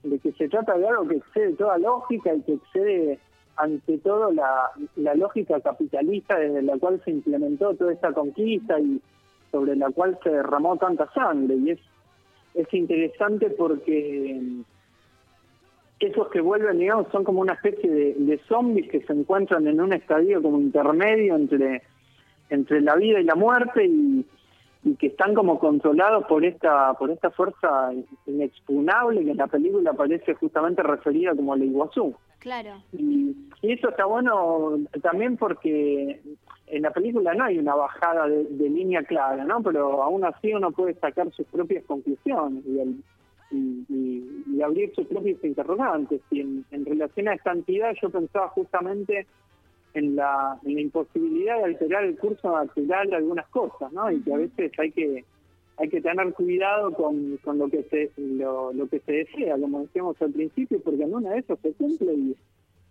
de 0.03 0.19
que 0.19 0.31
se 0.33 0.47
trata 0.47 0.77
de 0.77 0.87
algo 0.87 1.07
que 1.07 1.15
excede 1.17 1.53
toda 1.53 1.77
lógica 1.77 2.33
y 2.33 2.41
que 2.41 2.53
excede 2.53 3.19
ante 3.57 3.97
todo 3.97 4.31
la, 4.31 4.71
lógica 5.15 5.59
capitalista 5.59 6.37
desde 6.37 6.61
la 6.61 6.77
cual 6.77 7.01
se 7.03 7.11
implementó 7.11 7.73
toda 7.75 7.91
esta 7.91 8.13
conquista 8.13 8.79
y 8.79 9.01
sobre 9.51 9.75
la 9.75 9.89
cual 9.89 10.17
se 10.23 10.29
derramó 10.29 10.77
tanta 10.77 11.11
sangre. 11.11 11.55
Y 11.55 11.71
es, 11.71 11.79
es 12.53 12.73
interesante 12.73 13.49
porque 13.49 14.39
esos 15.99 16.29
que 16.29 16.39
vuelven, 16.39 16.79
digamos, 16.79 17.07
son 17.11 17.25
como 17.25 17.41
una 17.41 17.53
especie 17.53 17.89
de, 17.89 18.13
de 18.13 18.37
zombies 18.47 18.89
que 18.89 19.01
se 19.01 19.11
encuentran 19.11 19.67
en 19.67 19.81
un 19.81 19.91
estadio 19.91 20.41
como 20.41 20.59
intermedio 20.59 21.35
entre, 21.35 21.81
entre 22.49 22.81
la 22.81 22.95
vida 22.95 23.19
y 23.19 23.23
la 23.23 23.35
muerte 23.35 23.85
y, 23.85 24.25
y 24.83 24.95
que 24.95 25.07
están 25.07 25.33
como 25.33 25.59
controlados 25.59 26.25
por 26.25 26.45
esta 26.45 26.93
por 26.93 27.11
esta 27.11 27.29
fuerza 27.31 27.91
inexpugnable 28.25 29.23
que 29.23 29.31
en 29.31 29.37
la 29.37 29.47
película 29.47 29.93
parece 29.93 30.33
justamente 30.35 30.81
referida 30.83 31.35
como 31.35 31.55
la 31.55 31.65
Iguazú. 31.65 32.15
Claro. 32.39 32.81
Y, 32.93 33.35
eso 33.61 33.89
está 33.89 34.05
bueno 34.05 34.77
también 35.01 35.35
porque 35.35 36.21
en 36.67 36.81
la 36.81 36.91
película 36.91 37.33
no 37.33 37.43
hay 37.43 37.57
una 37.57 37.75
bajada 37.75 38.25
de, 38.29 38.69
línea 38.69 39.03
clara, 39.03 39.43
¿no? 39.43 39.61
Pero 39.61 40.01
aún 40.01 40.23
así 40.23 40.53
uno 40.53 40.71
puede 40.71 40.93
sacar 40.93 41.29
sus 41.33 41.45
propias 41.47 41.83
conclusiones 41.83 42.63
y, 43.51 43.85
y, 43.89 44.61
abrir 44.61 44.93
sus 44.95 45.07
propios 45.07 45.43
interrogantes. 45.43 46.21
Y 46.31 46.39
en, 46.39 46.65
en 46.71 46.85
relación 46.85 47.27
a 47.27 47.33
esta 47.33 47.51
entidad 47.51 47.93
yo 48.01 48.09
pensaba 48.09 48.47
justamente 48.49 49.27
en 49.93 50.15
la, 50.15 50.59
imposibilidad 50.63 51.57
de 51.57 51.65
alterar 51.65 52.03
el 52.03 52.17
curso 52.17 52.51
natural 52.51 53.09
de 53.09 53.15
algunas 53.15 53.47
cosas, 53.49 53.91
¿no? 53.91 54.11
Y 54.11 54.21
que 54.21 54.33
a 54.33 54.37
veces 54.37 54.71
hay 54.77 54.91
que 54.91 55.25
hay 55.77 55.87
que 55.87 56.01
tener 56.01 56.33
cuidado 56.33 56.91
con, 56.91 57.37
con 57.37 57.57
lo 57.57 57.69
que 57.69 57.83
se 57.83 58.11
lo, 58.17 58.73
que 58.91 58.99
se 58.99 59.11
desea, 59.13 59.57
como 59.57 59.81
decíamos 59.83 60.21
al 60.21 60.31
principio, 60.31 60.81
porque 60.81 61.03
en 61.03 61.15
una 61.15 61.31
de 61.31 61.39
esas 61.39 61.57
se 61.59 61.71
cumple 61.73 62.13
y, 62.13 62.35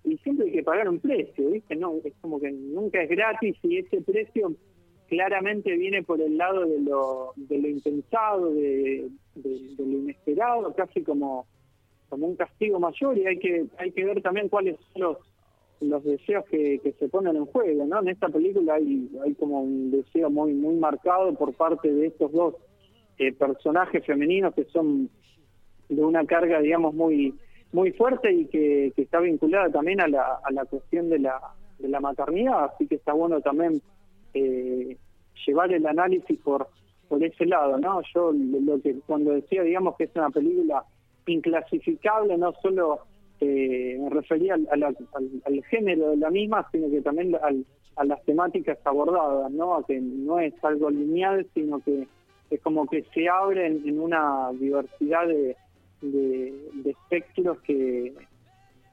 y 0.05 0.17
siempre 0.19 0.47
hay 0.47 0.52
que 0.52 0.62
pagar 0.62 0.88
un 0.88 0.99
precio, 0.99 1.50
¿viste? 1.50 1.76
No, 1.76 1.97
es 2.02 2.14
como 2.23 2.40
que 2.40 2.50
nunca 2.50 3.02
es 3.02 3.11
gratis 3.11 3.57
y 3.62 3.76
ese 3.76 4.00
precio 4.00 4.55
claramente 5.09 5.76
viene 5.76 6.02
por 6.02 6.21
el 6.21 6.38
lado 6.38 6.64
de 6.64 6.81
lo, 6.81 7.33
de 7.37 7.59
lo 7.59 7.69
impensado, 7.69 8.52
de, 8.55 9.09
de, 9.35 9.75
lo 9.78 9.99
inesperado, 9.99 10.75
casi 10.75 11.02
como, 11.02 11.47
como 12.09 12.26
un 12.26 12.37
castigo 12.37 12.81
mayor 12.81 13.19
y 13.19 13.26
hay 13.26 13.38
que, 13.38 13.67
hay 13.78 13.90
que 13.90 14.05
ver 14.05 14.23
también 14.23 14.49
cuáles 14.49 14.76
son 14.93 15.02
los 15.02 15.19
los 15.80 16.04
deseos 16.04 16.44
que, 16.47 16.80
que, 16.80 16.92
se 16.92 17.08
ponen 17.08 17.37
en 17.37 17.47
juego, 17.47 17.85
¿no? 17.87 18.00
En 18.00 18.08
esta 18.08 18.28
película 18.28 18.75
hay, 18.75 19.08
hay 19.25 19.35
como 19.35 19.61
un 19.62 19.90
deseo 19.90 20.30
muy 20.30 20.52
muy 20.54 20.75
marcado 20.76 21.35
por 21.35 21.54
parte 21.54 21.92
de 21.92 22.06
estos 22.06 22.32
dos 22.32 22.54
eh, 23.18 23.32
personajes 23.32 24.04
femeninos 24.04 24.54
que 24.54 24.64
son 24.64 25.08
de 25.88 26.04
una 26.04 26.25
carga, 26.25 26.61
digamos, 26.61 26.94
muy 26.94 27.35
muy 27.73 27.92
fuerte 27.92 28.32
y 28.32 28.47
que, 28.47 28.92
que 28.97 29.02
está 29.02 29.20
vinculada 29.20 29.70
también 29.70 30.00
a 30.00 30.08
la, 30.08 30.40
a 30.42 30.50
la 30.50 30.64
cuestión 30.64 31.11
de 31.11 31.18
la, 31.18 31.38
de 31.78 31.88
la 31.88 32.00
maternidad, 32.00 32.64
así 32.64 32.87
que 32.87 32.94
está 32.94 33.12
bueno 33.12 33.40
también 33.40 33.82
eh, 34.35 34.97
llevar 35.47 35.73
el 35.73 35.87
análisis 35.87 36.38
por 36.40 36.68
por 37.08 37.25
ese 37.25 37.47
lado, 37.47 37.78
¿no? 37.78 38.02
Yo 38.14 38.32
lo 38.32 38.80
que 38.80 39.00
cuando 39.06 39.32
decía, 39.32 39.62
digamos, 39.62 39.97
que 39.97 40.04
es 40.04 40.11
una 40.14 40.30
película 40.30 40.85
inclasificable, 41.26 42.37
no 42.37 42.52
solo 42.62 43.00
eh, 43.40 43.99
me 44.00 44.11
refería 44.11 44.54
al, 44.54 45.64
género 45.71 46.11
de 46.11 46.16
la 46.16 46.30
misma, 46.30 46.66
sino 46.73 46.90
que 46.90 47.00
también 47.00 47.37
a 47.97 48.04
las 48.04 48.25
temáticas 48.25 48.78
abordadas, 48.85 49.50
¿no? 49.50 49.76
A 49.76 49.87
que 49.87 50.00
no 50.00 50.38
es 50.38 50.54
algo 50.62 50.90
lineal, 50.90 51.47
sino 51.54 51.80
que 51.80 52.07
es 52.50 52.61
como 52.62 52.87
que 52.87 53.04
se 53.14 53.28
abre 53.28 53.66
en, 53.66 54.00
una 54.00 54.50
diversidad 54.52 55.26
de, 55.26 55.57
espectros 56.85 57.59
que, 57.61 58.14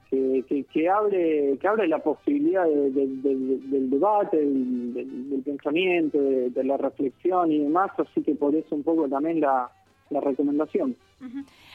que, 0.09 0.89
abre 0.89 1.57
que 1.59 1.67
abre 1.67 1.87
la 1.87 1.99
posibilidad 1.99 2.65
del 2.65 3.89
debate, 3.89 4.37
del, 4.37 5.41
pensamiento, 5.45 6.19
de, 6.19 6.63
la 6.63 6.77
reflexión 6.77 7.51
y 7.51 7.59
demás, 7.59 7.91
así 7.97 8.21
que 8.23 8.35
por 8.35 8.55
eso 8.55 8.75
un 8.75 8.83
poco 8.83 9.07
también 9.07 9.39
la, 9.39 9.71
la 10.09 10.21
recomendación. 10.21 10.95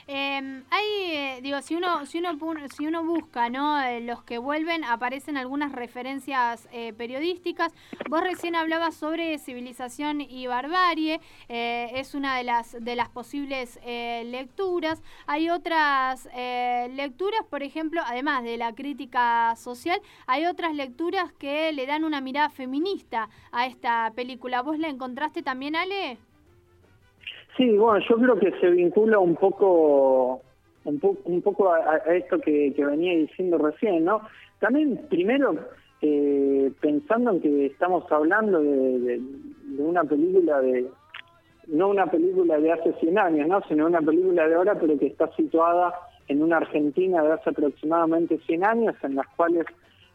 Em, 0.07 0.65
hay, 0.71 0.87
eh, 1.13 1.41
digo, 1.43 1.61
si 1.63 1.75
uno, 1.75 2.07
si 2.07 2.19
uno, 2.19 2.31
si 2.77 2.87
uno 2.87 3.05
busca, 3.05 3.49
¿no? 3.49 3.81
Eh, 3.83 4.01
los 4.01 4.23
que 4.23 4.39
vuelven, 4.39 4.85
aparecen 4.85 5.37
algunas 5.37 5.73
referencias 5.73 6.69
eh, 6.73 6.93
periodísticas. 6.93 7.73
Vos 8.09 8.21
recién 8.21 8.55
hablabas 8.55 8.95
sobre 8.95 9.39
civilización 9.39 10.21
y 10.21 10.47
barbarie, 10.47 11.21
es 11.49 12.15
una 12.15 12.37
de 12.37 12.45
las, 12.45 12.77
de 12.79 12.97
las 12.97 13.09
posibles 13.09 13.79
lecturas. 13.85 15.03
Hay 15.27 15.51
otras 15.51 16.29
lecturas, 16.91 17.41
por 17.49 17.63
ejemplo, 17.63 18.03
además 18.05 18.45
de 18.45 18.57
la 18.57 18.75
crítica 18.75 19.55
social, 19.57 20.01
hay 20.27 20.47
otras 20.47 20.75
lecturas 20.75 21.33
que 21.33 21.73
le 21.73 21.87
dan 21.87 22.05
una 22.05 22.21
mirada 22.21 22.51
feminista 22.51 23.29
a 23.53 23.67
esta 23.67 24.13
película. 24.15 24.63
¿Vos 24.63 24.79
la 24.79 24.89
encontraste 24.89 25.43
también, 25.43 25.77
Ale? 25.77 26.19
Sí, 27.57 27.77
bueno, 27.77 28.05
yo 28.09 28.17
creo 28.17 28.39
que 28.39 28.53
se 28.61 28.71
vincula 28.71 29.19
un 29.19 29.37
poco 29.37 30.43
un, 30.85 31.43
poco 31.43 31.73
a, 31.73 31.97
esto 32.15 32.41
que, 32.41 32.73
venía 32.77 33.17
diciendo 33.17 33.59
recién, 33.59 34.05
¿no? 34.05 34.23
También, 34.61 35.07
primero, 35.09 35.57
eh, 36.01 36.73
pensando 36.81 37.33
en 37.33 37.41
que 37.41 37.67
estamos 37.67 38.11
hablando 38.11 38.61
de, 38.61 39.21
una 39.79 40.05
película 40.05 40.61
de, 40.61 40.87
no 41.69 41.89
una 41.89 42.07
película 42.07 42.59
de 42.59 42.73
hace 42.73 42.93
100 42.95 43.19
años, 43.19 43.49
¿no? 43.49 43.61
Sino 43.69 43.87
una 43.87 44.01
película 44.01 44.49
de 44.49 44.55
ahora, 44.55 44.75
pero 44.79 44.99
que 44.99 45.07
está 45.07 45.31
situada 45.37 45.95
en 46.29 46.43
una 46.43 46.59
Argentina 46.59 47.23
de 47.23 47.33
hace 47.33 47.51
aproximadamente 47.51 48.39
100 48.47 48.65
años, 48.65 48.97
en 49.03 49.17
las 49.17 49.27
cuales 49.37 49.67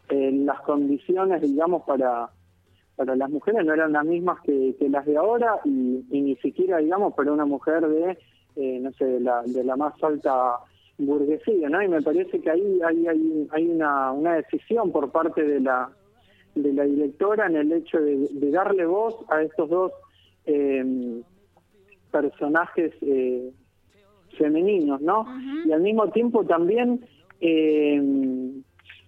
eh, 0.08 0.30
las 0.32 0.60
condiciones, 0.62 1.42
digamos, 1.42 1.82
para 1.82 2.28
para 2.96 3.14
las 3.14 3.30
mujeres 3.30 3.64
no 3.64 3.74
eran 3.74 3.92
las 3.92 4.04
mismas 4.04 4.40
que, 4.40 4.74
las 4.80 5.06
de 5.06 5.16
ahora 5.16 5.58
y, 5.64 5.70
ni 6.10 6.36
siquiera, 6.36 6.78
digamos, 6.78 7.14
para 7.14 7.32
una 7.32 7.44
mujer 7.44 7.86
de, 7.86 8.18
eh, 8.56 8.78
no 8.80 8.90
sé, 8.92 9.04
de 9.04 9.20
la, 9.20 9.42
de 9.42 9.62
la 9.64 9.76
más 9.76 9.94
alta 10.02 10.58
burguesía, 10.98 11.68
¿no? 11.68 11.82
Y 11.82 11.88
me 11.88 12.02
parece 12.02 12.40
que 12.40 12.50
ahí 12.50 12.80
hay, 12.82 13.06
hay, 13.06 13.48
hay 13.50 13.68
una, 13.68 14.12
una 14.12 14.34
decisión 14.36 14.90
por 14.92 15.12
parte 15.12 15.44
de 15.44 15.60
la, 15.60 15.90
de 16.54 16.72
la 16.72 16.84
directora 16.84 17.46
en 17.46 17.56
el 17.56 17.72
hecho 17.72 18.00
de, 18.00 18.28
darle 18.50 18.86
voz 18.86 19.14
a 19.28 19.42
estos 19.42 19.68
dos 19.68 19.92
eh, 20.46 21.22
personajes 22.10 22.92
eh, 23.02 23.52
femeninos, 24.38 25.00
¿no? 25.02 25.26
Y 25.66 25.72
al 25.72 25.82
mismo 25.82 26.10
tiempo 26.10 26.44
también, 26.44 27.04
eh, 27.40 28.00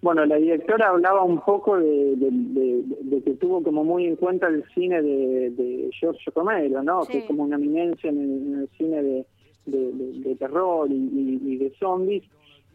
bueno, 0.01 0.25
la 0.25 0.37
directora 0.37 0.89
hablaba 0.89 1.23
un 1.23 1.41
poco 1.41 1.77
de, 1.77 3.21
que 3.25 3.33
tuvo 3.33 3.61
como 3.61 3.83
muy 3.83 4.05
en 4.05 4.15
cuenta 4.15 4.47
el 4.47 4.63
cine 4.73 5.01
de, 5.01 5.89
Giorgio 5.91 6.31
Romero, 6.33 6.81
¿no? 6.83 7.01
Que 7.01 7.19
es 7.19 7.25
como 7.25 7.43
una 7.43 7.57
eminencia 7.57 8.09
en 8.09 8.59
el, 8.61 8.69
cine 8.77 9.25
de, 9.65 10.35
terror 10.35 10.87
y, 10.89 11.57
de 11.57 11.73
zombies. 11.79 12.23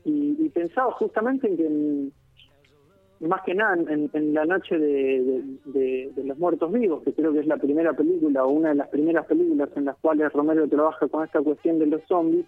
Y, 0.05 0.49
pensaba 0.51 0.93
justamente 0.93 1.49
en 1.49 1.57
que 1.57 3.27
más 3.27 3.41
que 3.43 3.55
nada 3.55 3.75
en, 3.75 4.35
la 4.35 4.45
noche 4.45 4.79
de, 4.79 6.13
los 6.23 6.39
muertos 6.39 6.71
vivos, 6.73 7.03
que 7.05 7.15
creo 7.15 7.33
que 7.33 7.41
es 7.41 7.47
la 7.47 7.57
primera 7.57 7.95
película 7.95 8.45
o 8.45 8.51
una 8.51 8.69
de 8.71 8.75
las 8.75 8.89
primeras 8.89 9.25
películas 9.25 9.71
en 9.77 9.87
las 9.87 9.97
cuales 9.97 10.31
Romero 10.31 10.69
trabaja 10.69 11.09
con 11.09 11.25
esta 11.25 11.41
cuestión 11.41 11.79
de 11.79 11.87
los 11.87 12.03
zombies. 12.07 12.45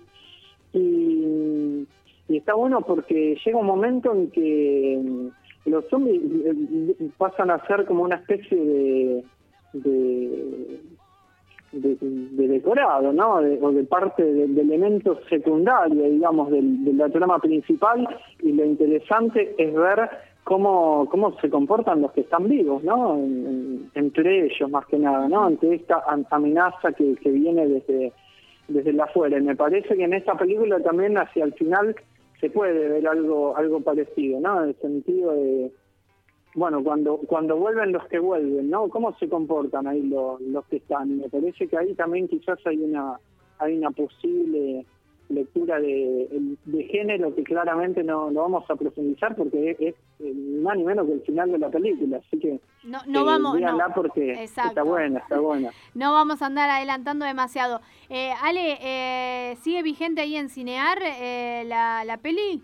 Y 0.75 1.87
y 2.29 2.39
está 2.39 2.55
bueno 2.55 2.81
porque 2.81 3.39
llega 3.45 3.59
un 3.59 3.67
momento 3.67 4.13
en 4.13 4.31
que 4.31 5.01
mm, 5.03 5.71
los 5.71 5.87
zombies 5.89 6.21
eh, 6.45 7.09
pasan 7.17 7.51
a 7.51 7.65
ser 7.67 7.87
como 7.87 8.03
una 8.03 8.17
especie 8.17 8.57
de, 8.57 9.25
de, 9.75 10.81
decorado, 12.49 13.13
¿no? 13.13 13.35
o 13.35 13.73
de 13.73 13.85
parte 13.85 14.25
de, 14.25 14.49
de 14.49 14.63
elementos 14.63 15.19
secundarios, 15.29 16.11
digamos, 16.11 16.51
de, 16.51 16.63
la 16.95 17.09
trama 17.11 17.39
principal. 17.39 18.09
Y 18.43 18.53
lo 18.53 18.65
interesante 18.65 19.55
es 19.59 19.75
ver 19.75 20.09
cómo, 20.45 21.07
cómo 21.11 21.39
se 21.41 21.51
comportan 21.51 22.03
los 22.03 22.13
que 22.13 22.23
están 22.23 22.49
vivos, 22.49 22.83
¿no? 22.83 23.17
entre 23.95 24.47
ellos, 24.47 24.71
más 24.71 24.87
que 24.87 24.99
nada, 24.99 25.29
¿no? 25.29 25.45
Ante 25.45 25.75
esta 25.75 26.03
amenaza 26.31 26.93
que, 26.93 27.15
que 27.17 27.31
viene 27.31 27.67
desde, 27.67 28.13
desde 28.69 28.93
la 28.93 29.05
afuera. 29.05 29.39
Y 29.39 29.43
me 29.43 29.57
parece 29.57 29.97
que 29.97 30.05
en 30.05 30.15
esta 30.15 30.35
película 30.35 30.81
también 30.81 31.19
hacia 31.19 31.45
el 31.45 31.53
final 31.55 31.95
se 32.41 32.51
puede 32.51 32.89
ver 32.89 33.07
algo 33.09 33.57
algo 33.57 33.81
parecido, 33.81 34.41
¿no? 34.41 34.63
En 34.63 34.69
el 34.71 34.77
sentido 34.77 35.33
de, 35.33 35.73
bueno, 36.55 36.83
cuando 36.83 37.19
cuando 37.19 37.57
vuelven 37.57 37.93
los 37.93 38.07
que 38.09 38.19
vuelven, 38.19 38.71
¿no? 38.71 38.89
¿Cómo 38.89 39.17
se 39.19 39.29
comportan 39.29 39.87
ahí 39.87 40.03
los, 40.03 40.41
los 40.41 40.65
que 40.67 40.77
están? 40.77 41.19
Me 41.19 41.29
parece 41.29 41.67
que 41.69 41.77
ahí 41.77 41.95
también 41.95 42.29
quizás 42.29 42.59
hay 42.67 42.79
una 42.79 43.19
hay 43.59 43.79
una 43.79 43.91
posible 43.91 44.85
lectura 45.29 45.81
de, 45.81 46.57
de 46.65 46.85
género 46.85 47.35
que 47.35 47.43
claramente 47.43 48.03
no, 48.03 48.31
no 48.31 48.43
vamos 48.43 48.65
a 48.71 48.77
profundizar 48.77 49.35
porque 49.35 49.77
es, 49.79 49.95
más 50.63 50.77
ni 50.77 50.85
menos 50.85 51.07
que 51.07 51.15
el 51.15 51.21
final 51.23 51.53
de 51.53 51.59
la 51.59 51.71
película, 51.71 52.19
así 52.19 52.39
que 52.39 52.61
no, 52.85 52.99
no 53.07 53.25
vamos 53.25 53.61
no. 53.61 53.79
porque 53.95 54.45
está 54.45 54.83
buena, 54.83 55.21
está 55.21 55.41
buena. 55.41 55.71
No 55.95 56.13
vamos 56.13 56.43
a 56.43 56.47
andar 56.47 56.69
adelantando 56.69 57.25
demasiado. 57.25 57.81
Eh, 58.09 58.31
Ale, 58.43 58.79
eh, 58.81 59.57
¿sigue 59.57 59.83
vigente 59.83 60.21
ahí 60.21 60.37
en 60.37 60.49
Cinear 60.49 60.99
eh, 61.03 61.65
la, 61.67 62.05
la 62.05 62.19
peli? 62.19 62.63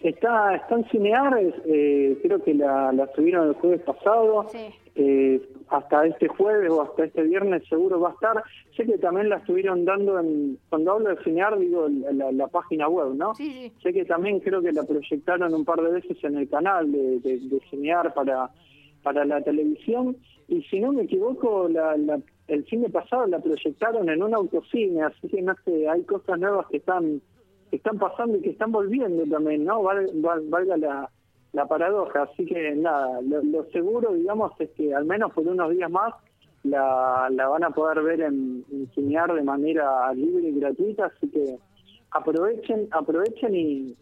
Está, 0.00 0.56
está 0.56 0.74
en 0.74 0.84
Cinear, 0.90 1.38
eh, 1.64 2.18
creo 2.22 2.42
que 2.44 2.54
la, 2.54 2.92
la 2.92 3.10
subieron 3.14 3.48
el 3.48 3.54
jueves 3.54 3.80
pasado. 3.80 4.46
Sí. 4.50 4.68
Eh, 4.94 5.40
hasta 5.68 6.06
este 6.06 6.28
jueves 6.28 6.70
o 6.70 6.82
hasta 6.82 7.04
este 7.04 7.22
viernes 7.22 7.66
seguro 7.68 8.00
va 8.00 8.10
a 8.10 8.12
estar. 8.12 8.42
Sé 8.76 8.84
que 8.84 8.98
también 8.98 9.28
la 9.28 9.36
estuvieron 9.36 9.84
dando, 9.84 10.18
en, 10.18 10.58
cuando 10.68 10.92
hablo 10.92 11.10
de 11.10 11.22
cinear, 11.24 11.58
digo 11.58 11.88
la, 11.88 12.32
la 12.32 12.46
página 12.48 12.88
web, 12.88 13.14
¿no? 13.14 13.34
Sí, 13.34 13.72
Sé 13.82 13.92
que 13.92 14.04
también 14.04 14.40
creo 14.40 14.62
que 14.62 14.72
la 14.72 14.84
proyectaron 14.84 15.52
un 15.54 15.64
par 15.64 15.80
de 15.80 15.92
veces 15.92 16.22
en 16.22 16.36
el 16.36 16.48
canal 16.48 16.90
de, 16.90 17.20
de, 17.20 17.60
cinear 17.70 18.14
para, 18.14 18.50
para 19.02 19.24
la 19.24 19.40
televisión. 19.42 20.16
Y 20.48 20.62
si 20.62 20.78
no 20.80 20.92
me 20.92 21.02
equivoco, 21.02 21.68
la, 21.68 21.96
la, 21.96 22.20
el 22.46 22.64
cine 22.66 22.88
pasado 22.88 23.26
la 23.26 23.40
proyectaron 23.40 24.08
en 24.08 24.22
un 24.22 24.34
autocine, 24.34 25.02
así 25.02 25.28
que 25.28 25.42
no 25.42 25.54
sé, 25.64 25.88
hay 25.88 26.02
cosas 26.04 26.38
nuevas 26.38 26.66
que 26.68 26.76
están 26.78 27.20
que 27.70 27.76
están 27.76 27.98
pasando 27.98 28.38
y 28.38 28.42
que 28.42 28.50
están 28.50 28.70
volviendo 28.70 29.24
también, 29.24 29.64
¿no? 29.64 29.82
valga 29.82 30.76
la, 30.76 31.10
la 31.52 31.66
paradoja. 31.66 32.22
Así 32.22 32.44
que 32.46 32.74
nada, 32.76 33.20
lo, 33.22 33.64
seguro, 33.70 34.12
digamos, 34.12 34.52
es 34.60 34.70
que 34.70 34.94
al 34.94 35.04
menos 35.04 35.32
por 35.32 35.46
unos 35.46 35.70
días 35.70 35.90
más 35.90 36.14
la, 36.64 37.28
la 37.30 37.48
van 37.48 37.64
a 37.64 37.70
poder 37.70 38.02
ver 38.02 38.20
en, 38.20 38.64
en 38.70 39.36
de 39.36 39.42
manera 39.42 40.12
libre 40.14 40.48
y 40.48 40.60
gratuita. 40.60 41.06
Así 41.06 41.28
que 41.30 41.56
aprovechen, 42.10 42.88
aprovechen 42.90 43.54
y, 43.54 43.96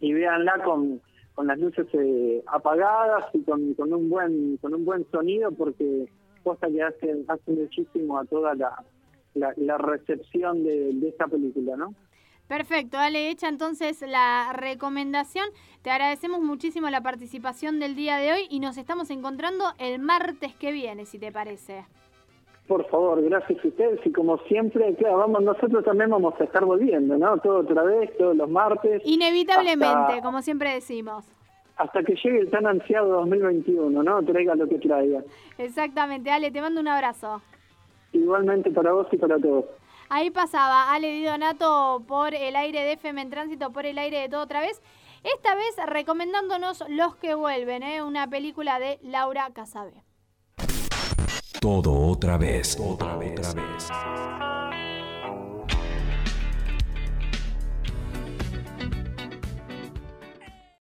y 0.00 0.12
véanla 0.12 0.62
con, 0.64 1.00
con 1.34 1.46
las 1.46 1.58
luces 1.58 1.86
eh, 1.92 2.42
apagadas 2.46 3.26
y 3.34 3.42
con, 3.42 3.74
con 3.74 3.92
un 3.92 4.08
buen 4.10 4.56
con 4.58 4.74
un 4.74 4.84
buen 4.84 5.06
sonido 5.10 5.50
porque 5.52 6.06
cosa 6.42 6.68
que 6.68 6.82
hace, 6.82 7.24
hace 7.28 7.50
muchísimo 7.52 8.18
a 8.18 8.24
toda 8.24 8.54
la, 8.54 8.84
la, 9.34 9.78
recepción 9.78 10.64
de, 10.64 10.92
de 10.94 11.08
esta 11.08 11.26
película, 11.26 11.76
¿no? 11.76 11.94
Perfecto, 12.50 12.96
dale 12.96 13.30
hecha 13.30 13.48
entonces 13.48 14.02
la 14.02 14.52
recomendación. 14.52 15.46
Te 15.82 15.90
agradecemos 15.92 16.40
muchísimo 16.40 16.90
la 16.90 17.00
participación 17.00 17.78
del 17.78 17.94
día 17.94 18.16
de 18.16 18.32
hoy 18.32 18.48
y 18.50 18.58
nos 18.58 18.76
estamos 18.76 19.08
encontrando 19.10 19.66
el 19.78 20.00
martes 20.00 20.56
que 20.56 20.72
viene, 20.72 21.06
si 21.06 21.20
te 21.20 21.30
parece. 21.30 21.84
Por 22.66 22.84
favor, 22.90 23.22
gracias 23.22 23.64
a 23.64 23.68
ustedes 23.68 24.00
y 24.04 24.10
como 24.10 24.36
siempre, 24.48 24.92
claro, 24.96 25.18
vamos, 25.18 25.44
nosotros 25.44 25.84
también 25.84 26.10
vamos 26.10 26.34
a 26.40 26.42
estar 26.42 26.64
volviendo, 26.64 27.16
¿no? 27.16 27.38
Todo 27.38 27.60
otra 27.60 27.84
vez, 27.84 28.18
todos 28.18 28.34
los 28.34 28.50
martes. 28.50 29.00
Inevitablemente, 29.04 30.20
como 30.20 30.42
siempre 30.42 30.74
decimos. 30.74 31.24
Hasta 31.76 32.02
que 32.02 32.16
llegue 32.16 32.40
el 32.40 32.50
tan 32.50 32.66
ansiado 32.66 33.10
2021, 33.10 34.02
¿no? 34.02 34.22
Traiga 34.24 34.56
lo 34.56 34.68
que 34.68 34.80
traiga. 34.80 35.22
Exactamente, 35.56 36.32
Ale, 36.32 36.50
te 36.50 36.60
mando 36.60 36.80
un 36.80 36.88
abrazo. 36.88 37.42
Igualmente 38.12 38.72
para 38.72 38.90
vos 38.90 39.06
y 39.12 39.18
para 39.18 39.38
todos. 39.38 39.66
Ahí 40.12 40.30
pasaba 40.30 40.92
Ale 40.92 41.12
Di 41.12 41.24
Donato 41.24 42.02
por 42.08 42.34
el 42.34 42.56
aire 42.56 42.82
de 42.82 42.94
FM 42.94 43.22
en 43.22 43.30
Tránsito, 43.30 43.72
por 43.72 43.86
el 43.86 43.96
aire 43.96 44.18
de 44.18 44.28
todo 44.28 44.42
otra 44.42 44.60
vez. 44.60 44.82
Esta 45.22 45.54
vez 45.54 45.76
recomendándonos 45.86 46.82
Los 46.88 47.14
que 47.14 47.34
vuelven, 47.34 47.84
¿eh? 47.84 48.02
una 48.02 48.28
película 48.28 48.80
de 48.80 48.98
Laura 49.02 49.50
Casabe. 49.52 50.02
Todo 51.60 51.94
otra 51.94 52.38
vez. 52.38 52.76
Otra 52.80 53.16
vez. 53.16 53.38
Otra 53.38 53.62
vez. 53.62 53.88